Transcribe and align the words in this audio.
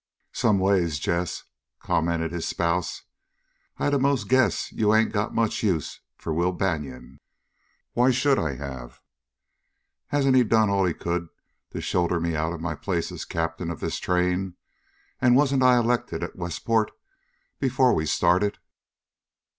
"Some 0.33 0.57
ways, 0.57 0.97
Jess," 0.97 1.43
commented 1.79 2.31
his 2.31 2.47
spouse, 2.47 3.03
"I'd 3.77 3.93
a'most 3.93 4.27
guess 4.27 4.71
you 4.71 4.95
ain't 4.95 5.13
got 5.13 5.35
much 5.35 5.61
use 5.61 5.99
for 6.17 6.33
Will 6.33 6.53
Banion." 6.53 7.19
"Why 7.93 8.09
should 8.09 8.39
I 8.39 8.55
have? 8.55 8.99
Hasn't 10.07 10.35
he 10.35 10.43
done 10.43 10.71
all 10.71 10.85
he 10.85 10.95
could 10.95 11.27
to 11.69 11.81
shoulder 11.81 12.19
me 12.19 12.35
out 12.35 12.51
of 12.51 12.59
my 12.61 12.73
place 12.73 13.11
as 13.11 13.25
captain 13.25 13.69
of 13.69 13.79
this 13.79 13.99
train? 13.99 14.55
And 15.19 15.35
wasn't 15.35 15.61
I 15.61 15.77
elected 15.77 16.23
at 16.23 16.35
Westport 16.35 16.89
before 17.59 17.93
we 17.93 18.07
started?" 18.07 18.57